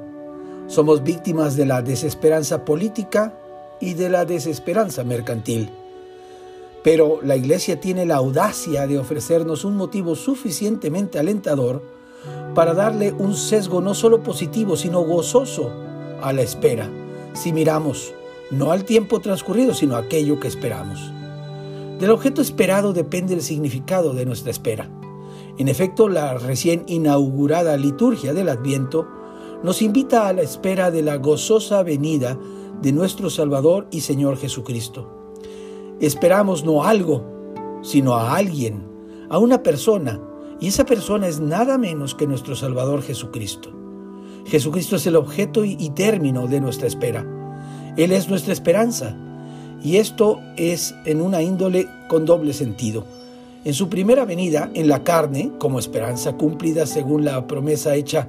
Somos 0.68 1.02
víctimas 1.02 1.56
de 1.56 1.66
la 1.66 1.82
desesperanza 1.82 2.64
política 2.64 3.34
y 3.80 3.94
de 3.94 4.08
la 4.08 4.24
desesperanza 4.24 5.02
mercantil. 5.02 5.72
Pero 6.82 7.20
la 7.22 7.36
Iglesia 7.36 7.80
tiene 7.80 8.06
la 8.06 8.16
audacia 8.16 8.86
de 8.86 8.98
ofrecernos 8.98 9.64
un 9.64 9.76
motivo 9.76 10.14
suficientemente 10.14 11.18
alentador 11.18 11.82
para 12.54 12.74
darle 12.74 13.12
un 13.12 13.34
sesgo 13.34 13.80
no 13.80 13.94
solo 13.94 14.22
positivo, 14.22 14.76
sino 14.76 15.02
gozoso 15.02 15.70
a 16.22 16.32
la 16.32 16.42
espera, 16.42 16.90
si 17.34 17.52
miramos 17.52 18.12
no 18.50 18.72
al 18.72 18.84
tiempo 18.84 19.20
transcurrido, 19.20 19.74
sino 19.74 19.94
a 19.94 20.00
aquello 20.00 20.40
que 20.40 20.48
esperamos. 20.48 21.12
Del 21.98 22.10
objeto 22.10 22.40
esperado 22.40 22.92
depende 22.92 23.34
el 23.34 23.42
significado 23.42 24.14
de 24.14 24.24
nuestra 24.24 24.50
espera. 24.50 24.90
En 25.58 25.68
efecto, 25.68 26.08
la 26.08 26.34
recién 26.38 26.84
inaugurada 26.86 27.76
liturgia 27.76 28.32
del 28.32 28.48
Adviento 28.48 29.06
nos 29.62 29.82
invita 29.82 30.26
a 30.26 30.32
la 30.32 30.42
espera 30.42 30.90
de 30.90 31.02
la 31.02 31.16
gozosa 31.16 31.82
venida 31.82 32.38
de 32.80 32.92
nuestro 32.92 33.28
Salvador 33.28 33.86
y 33.90 34.00
Señor 34.00 34.38
Jesucristo 34.38 35.19
esperamos 36.00 36.64
no 36.64 36.84
algo, 36.84 37.24
sino 37.82 38.14
a 38.14 38.36
alguien, 38.36 38.82
a 39.28 39.38
una 39.38 39.62
persona, 39.62 40.20
y 40.60 40.68
esa 40.68 40.84
persona 40.84 41.28
es 41.28 41.40
nada 41.40 41.78
menos 41.78 42.14
que 42.14 42.26
nuestro 42.26 42.54
Salvador 42.54 43.02
Jesucristo. 43.02 43.70
Jesucristo 44.46 44.96
es 44.96 45.06
el 45.06 45.16
objeto 45.16 45.64
y, 45.64 45.90
término 45.90 46.46
de 46.46 46.60
nuestra 46.60 46.86
espera. 46.86 47.24
Él 47.96 48.12
es 48.12 48.28
nuestra 48.28 48.52
esperanza, 48.52 49.16
y 49.82 49.96
esto 49.96 50.40
es 50.56 50.94
en 51.04 51.20
una 51.20 51.42
índole 51.42 51.88
con 52.08 52.26
doble 52.26 52.52
sentido. 52.52 53.04
En 53.64 53.74
su 53.74 53.88
primera 53.88 54.24
venida, 54.24 54.70
en 54.74 54.88
la 54.88 55.04
carne, 55.04 55.52
como 55.58 55.78
esperanza 55.78 56.32
cumplida 56.32 56.86
según 56.86 57.24
la 57.24 57.46
promesa 57.46 57.94
hecha 57.94 58.28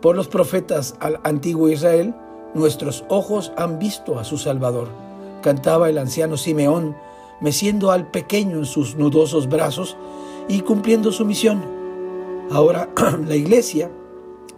por 0.00 0.14
los 0.14 0.28
profetas 0.28 0.94
al 1.00 1.18
antiguo 1.24 1.68
Israel, 1.68 2.14
nuestros 2.54 3.04
ojos 3.08 3.52
han 3.56 3.78
visto 3.78 4.18
a 4.18 4.24
su 4.24 4.38
Salvador. 4.38 4.88
Cantaba 5.42 5.88
el 5.88 5.98
anciano 5.98 6.36
Simeón 6.36 6.96
meciendo 7.40 7.90
al 7.90 8.10
pequeño 8.10 8.58
en 8.58 8.66
sus 8.66 8.96
nudosos 8.96 9.48
brazos 9.48 9.96
y 10.48 10.60
cumpliendo 10.60 11.12
su 11.12 11.24
misión. 11.24 11.62
Ahora 12.50 12.90
la 13.26 13.36
iglesia, 13.36 13.90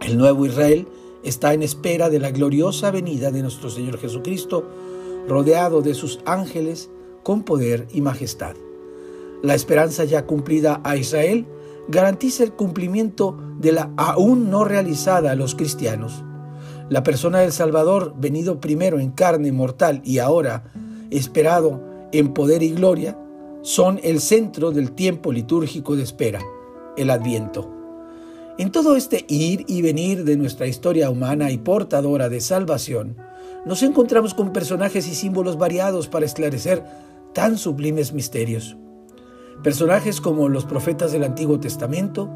el 0.01 0.17
nuevo 0.17 0.45
Israel, 0.45 0.87
está 1.23 1.53
en 1.53 1.61
espera 1.63 2.09
de 2.09 2.19
la 2.19 2.31
gloriosa 2.31 2.91
venida 2.91 3.31
de 3.31 3.41
nuestro 3.41 3.69
Señor 3.69 3.99
Jesucristo, 3.99 4.65
rodeado 5.27 5.81
de 5.81 5.93
sus 5.93 6.19
ángeles 6.25 6.89
con 7.23 7.43
poder 7.43 7.87
y 7.91 8.01
majestad. 8.01 8.55
La 9.43 9.55
esperanza 9.55 10.03
ya 10.03 10.25
cumplida 10.25 10.81
a 10.83 10.95
Israel 10.95 11.45
garantiza 11.87 12.43
el 12.43 12.53
cumplimiento 12.53 13.37
de 13.59 13.71
la 13.71 13.91
aún 13.97 14.49
no 14.49 14.63
realizada 14.63 15.31
a 15.31 15.35
los 15.35 15.55
cristianos. 15.55 16.23
La 16.89 17.03
persona 17.03 17.39
del 17.39 17.51
Salvador, 17.51 18.13
venido 18.17 18.59
primero 18.59 18.99
en 18.99 19.11
carne 19.11 19.51
mortal 19.51 20.01
y 20.03 20.19
ahora 20.19 20.71
esperado 21.09 21.90
en 22.11 22.33
poder 22.33 22.63
y 22.63 22.71
gloria, 22.71 23.17
son 23.61 23.99
el 24.03 24.19
centro 24.19 24.71
del 24.71 24.91
tiempo 24.91 25.31
litúrgico 25.31 25.95
de 25.95 26.03
espera, 26.03 26.41
el 26.97 27.09
adviento. 27.09 27.69
En 28.57 28.71
todo 28.71 28.95
este 28.95 29.25
ir 29.27 29.65
y 29.67 29.81
venir 29.81 30.23
de 30.23 30.35
nuestra 30.35 30.67
historia 30.67 31.09
humana 31.09 31.51
y 31.51 31.57
portadora 31.57 32.29
de 32.29 32.41
salvación, 32.41 33.17
nos 33.65 33.83
encontramos 33.83 34.33
con 34.33 34.53
personajes 34.53 35.07
y 35.07 35.15
símbolos 35.15 35.57
variados 35.57 36.07
para 36.07 36.25
esclarecer 36.25 36.83
tan 37.33 37.57
sublimes 37.57 38.13
misterios. 38.13 38.77
Personajes 39.63 40.19
como 40.19 40.49
los 40.49 40.65
profetas 40.65 41.11
del 41.11 41.23
Antiguo 41.23 41.59
Testamento, 41.59 42.29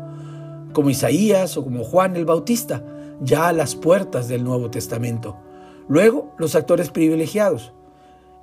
como 0.74 0.90
Isaías 0.90 1.58
o 1.58 1.64
como 1.64 1.84
Juan 1.84 2.16
el 2.16 2.26
Bautista, 2.26 2.84
ya 3.22 3.48
a 3.48 3.54
las 3.54 3.76
puertas 3.76 4.28
del 4.28 4.44
Nuevo 4.44 4.70
Testamento. 4.70 5.38
Luego, 5.88 6.34
los 6.38 6.56
actores 6.56 6.92
privilegiados, 6.92 7.74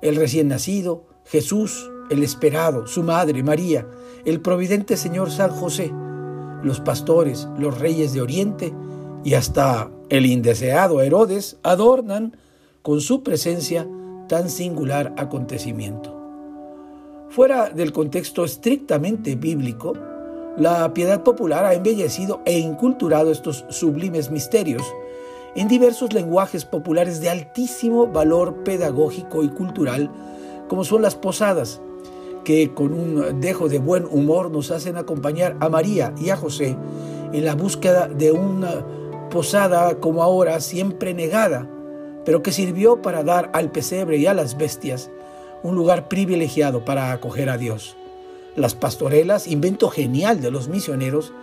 el 0.01 0.15
recién 0.15 0.47
nacido, 0.49 1.05
Jesús, 1.25 1.89
el 2.09 2.23
esperado, 2.23 2.87
su 2.87 3.03
madre 3.03 3.43
María, 3.43 3.87
el 4.25 4.41
providente 4.41 4.97
Señor 4.97 5.31
San 5.31 5.51
José, 5.51 5.91
los 6.63 6.79
pastores, 6.79 7.47
los 7.57 7.79
reyes 7.79 8.13
de 8.13 8.21
Oriente 8.21 8.73
y 9.23 9.33
hasta 9.33 9.89
el 10.09 10.25
indeseado 10.25 11.01
Herodes 11.01 11.57
adornan 11.63 12.37
con 12.81 13.01
su 13.01 13.23
presencia 13.23 13.87
tan 14.27 14.49
singular 14.49 15.13
acontecimiento. 15.17 16.19
Fuera 17.29 17.69
del 17.69 17.91
contexto 17.91 18.45
estrictamente 18.45 19.35
bíblico, 19.35 19.93
la 20.57 20.93
piedad 20.93 21.23
popular 21.23 21.65
ha 21.65 21.73
embellecido 21.73 22.41
e 22.45 22.59
inculturado 22.59 23.31
estos 23.31 23.65
sublimes 23.69 24.29
misterios 24.29 24.83
en 25.55 25.67
diversos 25.67 26.13
lenguajes 26.13 26.65
populares 26.65 27.21
de 27.21 27.29
altísimo 27.29 28.07
valor 28.07 28.63
pedagógico 28.63 29.43
y 29.43 29.49
cultural 29.49 30.11
como 30.73 30.85
son 30.85 31.03
las 31.03 31.13
posadas, 31.13 31.81
que 32.43 32.73
con 32.73 32.93
un 32.93 33.39
dejo 33.39 33.69
de 33.69 33.77
buen 33.77 34.05
humor 34.09 34.49
nos 34.49 34.71
hacen 34.71 34.97
acompañar 34.97 35.55
a 35.59 35.69
María 35.69 36.15
y 36.17 36.31
a 36.31 36.35
José 36.35 36.75
en 37.31 37.45
la 37.45 37.53
búsqueda 37.53 38.07
de 38.07 38.31
una 38.31 38.83
posada 39.29 39.99
como 39.99 40.23
ahora 40.23 40.59
siempre 40.61 41.13
negada, 41.13 41.69
pero 42.25 42.41
que 42.41 42.51
sirvió 42.51 43.03
para 43.03 43.23
dar 43.23 43.51
al 43.53 43.71
pesebre 43.71 44.17
y 44.17 44.25
a 44.25 44.33
las 44.33 44.57
bestias 44.57 45.11
un 45.61 45.75
lugar 45.75 46.07
privilegiado 46.07 46.83
para 46.83 47.11
acoger 47.11 47.51
a 47.51 47.59
Dios. 47.59 47.95
Las 48.55 48.73
pastorelas, 48.73 49.45
invento 49.45 49.89
genial 49.89 50.41
de 50.41 50.49
los 50.49 50.69
misioneros, 50.69 51.33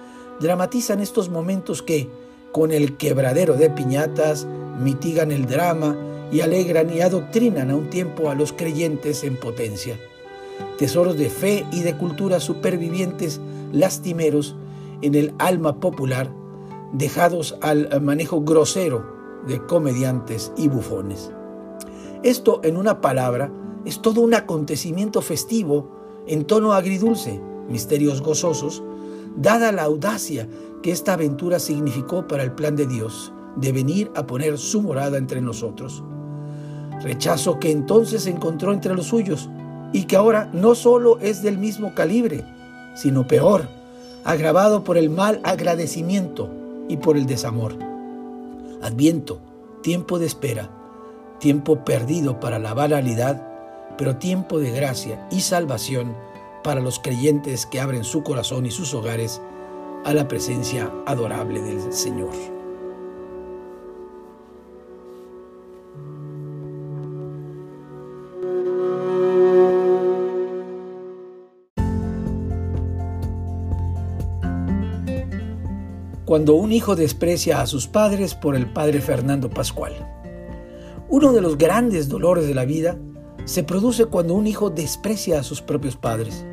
dramatizan 0.41 0.99
estos 0.99 1.29
momentos 1.29 1.83
que, 1.83 2.11
con 2.51 2.73
el 2.73 2.97
quebradero 2.97 3.55
de 3.55 3.71
piñatas, 3.71 4.49
mitigan 4.81 5.31
el 5.31 5.47
drama 5.47 5.97
y 6.33 6.41
alegran 6.41 6.93
y 6.95 7.01
adoctrinan 7.01 7.71
a 7.71 7.77
un 7.77 7.91
tiempo 7.91 8.31
a 8.31 8.35
los 8.35 8.53
creyentes 8.53 9.25
en 9.25 9.37
potencia. 9.37 9.99
Tesoros 10.79 11.17
de 11.17 11.31
fe 11.31 11.67
y 11.73 11.81
de 11.81 11.97
cultura 11.97 12.41
supervivientes 12.41 13.41
lastimeros 13.73 14.57
en 15.03 15.15
el 15.15 15.35
alma 15.39 15.81
popular, 15.81 16.31
dejados 16.93 17.57
al 17.61 18.01
manejo 18.01 18.43
grosero 18.43 19.19
de 19.47 19.65
comediantes 19.67 20.53
y 20.57 20.69
bufones. 20.69 21.33
Esto, 22.23 22.61
en 22.63 22.77
una 22.77 23.01
palabra, 23.01 23.51
es 23.85 24.03
todo 24.03 24.21
un 24.21 24.35
acontecimiento 24.35 25.23
festivo 25.23 25.91
en 26.27 26.45
tono 26.45 26.75
agridulce, 26.75 27.41
misterios 27.69 28.21
gozosos, 28.21 28.83
dada 29.37 29.73
la 29.73 29.85
audacia 29.85 30.49
que 30.83 30.93
esta 30.93 31.15
aventura 31.15 31.59
significó 31.59 32.27
para 32.27 32.43
el 32.43 32.53
plan 32.53 32.77
de 32.77 32.87
Dios 32.87 33.33
de 33.57 33.73
venir 33.73 34.11
a 34.15 34.27
poner 34.27 34.59
su 34.59 34.83
morada 34.83 35.19
entre 35.19 35.41
nosotros. 35.41 36.05
Rechazo 37.03 37.59
que 37.59 37.71
entonces 37.71 38.27
encontró 38.27 38.73
entre 38.73 38.95
los 38.95 39.07
suyos 39.07 39.49
y 39.93 40.05
que 40.05 40.17
ahora 40.17 40.49
no 40.53 40.75
solo 40.75 41.19
es 41.21 41.43
del 41.43 41.59
mismo 41.59 41.95
calibre, 41.95 42.45
sino 42.95 43.27
peor, 43.27 43.69
agravado 44.25 44.85
por 44.85 44.99
el 44.99 45.11
mal 45.11 45.41
agradecimiento 45.43 46.51
y 46.89 46.99
por 46.99 47.17
el 47.17 47.27
desamor. 47.27 47.75
Adviento, 48.83 49.41
tiempo 49.83 50.19
de 50.19 50.27
espera, 50.27 50.71
tiempo 51.39 51.85
perdido 51.85 52.39
para 52.39 52.59
la 52.59 52.75
banalidad, 52.75 53.47
pero 53.97 54.17
tiempo 54.17 54.59
de 54.59 54.71
gracia 54.71 55.27
y 55.31 55.41
salvación 55.41 56.15
para 56.63 56.81
los 56.81 56.99
creyentes 56.99 57.67
que 57.67 57.81
abren 57.81 58.05
su 58.05 58.23
corazón 58.23 58.67
y 58.67 58.71
sus 58.71 58.95
hogares 58.95 59.41
a 60.05 60.13
la 60.13 60.29
presencia 60.29 60.91
adorable 61.07 61.61
del 61.63 61.93
Señor. 61.93 62.60
Cuando 76.31 76.55
un 76.55 76.71
hijo 76.71 76.95
desprecia 76.95 77.61
a 77.61 77.67
sus 77.67 77.89
padres 77.89 78.37
por 78.37 78.55
el 78.55 78.73
padre 78.73 79.01
Fernando 79.01 79.51
Pascual. 79.51 79.95
Uno 81.09 81.33
de 81.33 81.41
los 81.41 81.59
grandes 81.59 82.09
dolores 82.09 82.47
de 82.47 82.55
la 82.55 82.65
vida 82.65 82.97
se 83.47 83.65
produce 83.65 84.05
cuando 84.05 84.35
un 84.35 84.47
hijo 84.47 84.71
desprecia 84.71 85.41
a 85.41 85.43
sus 85.43 85.61
propios 85.61 85.97
padres. 85.97 86.47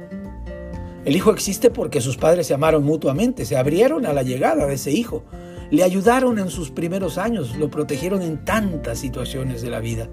El 1.05 1.15
hijo 1.15 1.29
existe 1.29 1.69
porque 1.69 2.01
sus 2.01 2.17
padres 2.17 2.47
se 2.47 2.55
amaron 2.55 2.85
mutuamente, 2.85 3.45
se 3.45 3.55
abrieron 3.55 4.07
a 4.07 4.13
la 4.13 4.23
llegada 4.23 4.65
de 4.65 4.73
ese 4.73 4.89
hijo, 4.89 5.25
le 5.69 5.83
ayudaron 5.83 6.39
en 6.39 6.49
sus 6.49 6.71
primeros 6.71 7.19
años, 7.19 7.55
lo 7.55 7.69
protegieron 7.69 8.23
en 8.23 8.43
tantas 8.45 8.97
situaciones 8.97 9.61
de 9.61 9.69
la 9.69 9.79
vida. 9.79 10.09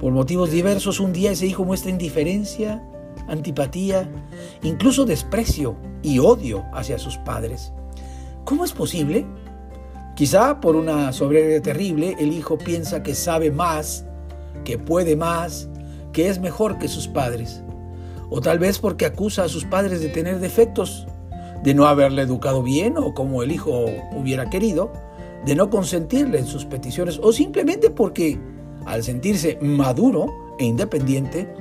Por 0.00 0.12
motivos 0.12 0.50
diversos, 0.50 0.98
un 0.98 1.12
día 1.12 1.30
ese 1.30 1.46
hijo 1.46 1.64
muestra 1.64 1.92
indiferencia, 1.92 2.82
antipatía, 3.28 4.10
incluso 4.64 5.04
desprecio 5.04 5.76
y 6.02 6.18
odio 6.18 6.64
hacia 6.74 6.98
sus 6.98 7.16
padres. 7.18 7.72
¿Cómo 8.46 8.64
es 8.64 8.72
posible? 8.72 9.26
Quizá 10.14 10.60
por 10.62 10.74
una 10.74 11.12
soberbia 11.12 11.60
terrible, 11.60 12.16
el 12.18 12.32
hijo 12.32 12.56
piensa 12.56 13.02
que 13.02 13.14
sabe 13.14 13.50
más, 13.50 14.06
que 14.64 14.78
puede 14.78 15.16
más, 15.16 15.68
que 16.14 16.30
es 16.30 16.40
mejor 16.40 16.78
que 16.78 16.88
sus 16.88 17.06
padres 17.06 17.62
o 18.30 18.40
tal 18.40 18.58
vez 18.58 18.78
porque 18.78 19.06
acusa 19.06 19.44
a 19.44 19.48
sus 19.48 19.64
padres 19.64 20.00
de 20.00 20.08
tener 20.08 20.40
defectos, 20.40 21.06
de 21.62 21.74
no 21.74 21.86
haberle 21.86 22.22
educado 22.22 22.62
bien 22.62 22.96
o 22.96 23.14
como 23.14 23.42
el 23.42 23.52
hijo 23.52 23.86
hubiera 24.14 24.50
querido, 24.50 24.92
de 25.44 25.54
no 25.54 25.70
consentirle 25.70 26.38
en 26.38 26.46
sus 26.46 26.64
peticiones 26.64 27.20
o 27.22 27.32
simplemente 27.32 27.90
porque 27.90 28.38
al 28.84 29.02
sentirse 29.02 29.58
maduro 29.60 30.32
e 30.58 30.64
independiente, 30.64 31.52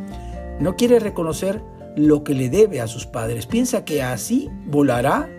no 0.59 0.75
quiere 0.75 0.99
reconocer 0.99 1.61
lo 1.95 2.23
que 2.23 2.33
le 2.33 2.49
debe 2.49 2.81
a 2.81 2.87
sus 2.87 3.05
padres. 3.05 3.45
Piensa 3.45 3.83
que 3.83 4.03
así 4.03 4.49
volará 4.67 5.29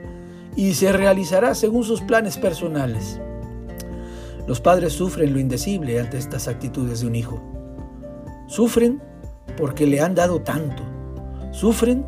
y 0.56 0.74
se 0.74 0.92
realizará 0.92 1.54
según 1.54 1.84
sus 1.84 2.00
planes 2.00 2.36
personales. 2.38 3.20
Los 4.46 4.60
padres 4.60 4.94
sufren 4.94 5.32
lo 5.32 5.38
indecible 5.38 6.00
ante 6.00 6.18
estas 6.18 6.48
actitudes 6.48 7.00
de 7.00 7.06
un 7.06 7.14
hijo. 7.14 7.40
Sufren 8.48 9.02
porque 9.56 9.86
le 9.86 10.00
han 10.00 10.14
dado 10.14 10.40
tanto, 10.42 10.82
Sufren 11.56 12.04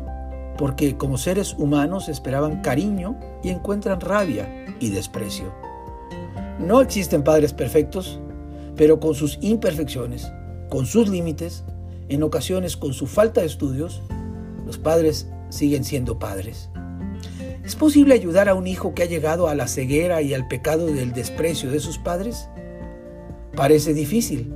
porque 0.59 0.95
como 0.95 1.17
seres 1.17 1.55
humanos 1.57 2.07
esperaban 2.07 2.61
cariño 2.61 3.19
y 3.41 3.49
encuentran 3.49 3.99
rabia 3.99 4.47
y 4.79 4.91
desprecio. 4.91 5.51
No 6.59 6.81
existen 6.81 7.23
padres 7.23 7.53
perfectos, 7.53 8.19
pero 8.75 8.99
con 8.99 9.15
sus 9.15 9.39
imperfecciones, 9.41 10.31
con 10.69 10.85
sus 10.85 11.09
límites, 11.09 11.63
en 12.09 12.21
ocasiones 12.21 12.77
con 12.77 12.93
su 12.93 13.07
falta 13.07 13.41
de 13.41 13.47
estudios, 13.47 14.03
los 14.67 14.77
padres 14.77 15.27
siguen 15.49 15.83
siendo 15.83 16.19
padres. 16.19 16.69
¿Es 17.69 17.75
posible 17.75 18.15
ayudar 18.15 18.49
a 18.49 18.55
un 18.55 18.65
hijo 18.65 18.95
que 18.95 19.03
ha 19.03 19.05
llegado 19.05 19.47
a 19.47 19.53
la 19.53 19.67
ceguera 19.67 20.23
y 20.23 20.33
al 20.33 20.47
pecado 20.47 20.87
del 20.87 21.13
desprecio 21.13 21.69
de 21.69 21.79
sus 21.79 21.99
padres? 21.99 22.49
Parece 23.55 23.93
difícil. 23.93 24.51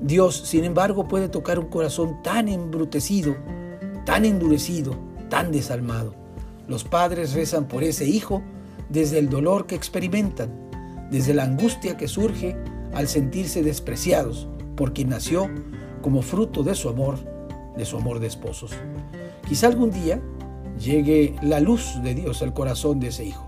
Dios, 0.00 0.36
sin 0.36 0.62
embargo, 0.62 1.08
puede 1.08 1.28
tocar 1.28 1.58
un 1.58 1.66
corazón 1.66 2.22
tan 2.22 2.46
embrutecido 2.46 3.34
tan 4.04 4.24
endurecido, 4.24 4.96
tan 5.30 5.50
desalmado. 5.50 6.14
Los 6.68 6.84
padres 6.84 7.32
rezan 7.32 7.66
por 7.66 7.82
ese 7.82 8.06
hijo 8.06 8.40
desde 8.88 9.18
el 9.18 9.28
dolor 9.28 9.66
que 9.66 9.74
experimentan, 9.74 10.52
desde 11.10 11.34
la 11.34 11.42
angustia 11.42 11.96
que 11.96 12.06
surge 12.06 12.56
al 12.94 13.08
sentirse 13.08 13.64
despreciados 13.64 14.46
por 14.76 14.92
quien 14.92 15.08
nació 15.08 15.50
como 16.02 16.22
fruto 16.22 16.62
de 16.62 16.76
su 16.76 16.88
amor, 16.88 17.18
de 17.76 17.84
su 17.84 17.96
amor 17.96 18.20
de 18.20 18.28
esposos. 18.28 18.70
Quizá 19.48 19.66
algún 19.66 19.90
día 19.90 20.22
llegue 20.78 21.34
la 21.42 21.60
luz 21.60 22.00
de 22.02 22.14
Dios 22.14 22.42
al 22.42 22.54
corazón 22.54 23.00
de 23.00 23.08
ese 23.08 23.24
hijo. 23.24 23.46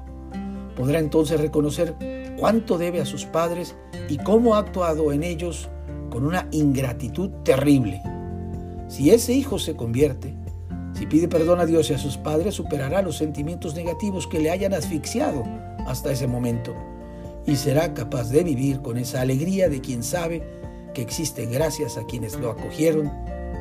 Podrá 0.77 0.99
entonces 0.99 1.41
reconocer 1.41 1.95
cuánto 2.39 2.79
debe 2.79 3.01
a 3.01 3.07
sus 3.07 3.25
padres 3.25 3.77
y 4.09 4.19
cómo 4.19 4.55
ha 4.55 4.59
actuado 4.59 5.13
en 5.13 5.23
ellos 5.23 5.69
con 6.11 6.27
una 6.27 6.49
ingratitud 6.51 7.31
terrible. 7.43 8.03
Si 8.89 9.11
ese 9.11 9.33
hijo 9.33 9.59
se 9.59 9.75
convierte, 9.75 10.35
si 10.93 11.07
pide 11.07 11.29
perdón 11.29 11.61
a 11.61 11.67
Dios 11.67 11.91
y 11.91 11.95
a 11.95 11.99
sus 11.99 12.17
padres, 12.17 12.55
superará 12.55 13.03
los 13.03 13.17
sentimientos 13.17 13.75
negativos 13.75 14.27
que 14.27 14.41
le 14.41 14.51
hayan 14.51 14.73
asfixiado 14.73 15.45
hasta 15.87 16.13
ese 16.13 16.27
momento 16.27 16.75
y 17.47 17.57
será 17.57 17.95
capaz 17.95 18.31
de 18.31 18.43
vivir 18.43 18.81
con 18.83 18.99
esa 18.99 19.21
alegría 19.21 19.69
de 19.69 19.81
quien 19.81 20.03
sabe 20.03 20.43
que 20.95 21.03
existe 21.03 21.47
gracias 21.47 21.97
a 21.97 22.05
quienes 22.05 22.39
lo 22.39 22.51
acogieron 22.51 23.13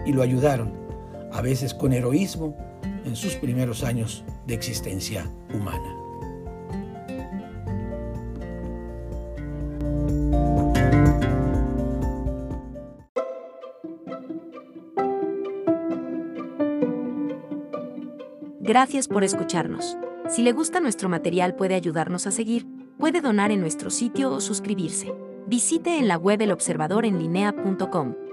y 0.06 0.14
lo 0.14 0.22
ayudaron, 0.22 0.74
a 1.32 1.42
veces 1.42 1.74
con 1.74 1.94
heroísmo, 1.94 2.56
en 3.06 3.16
sus 3.16 3.36
primeros 3.36 3.84
años 3.84 4.24
de 4.48 4.56
existencia 4.56 5.32
humana. 5.54 5.96
Gracias 18.60 19.08
por 19.08 19.24
escucharnos. 19.24 19.96
Si 20.28 20.42
le 20.42 20.52
gusta 20.52 20.80
nuestro 20.80 21.08
material 21.08 21.56
puede 21.56 21.76
ayudarnos 21.76 22.26
a 22.26 22.32
seguir, 22.32 22.66
puede 22.98 23.22
donar 23.22 23.52
en 23.52 23.62
nuestro 23.62 23.92
sitio 23.92 24.32
o 24.32 24.42
suscribirse. 24.42 25.14
Visite 25.46 26.00
en 26.00 26.08
la 26.08 26.18
web 26.18 26.42
elobservadorenlinea.com. 26.42 28.25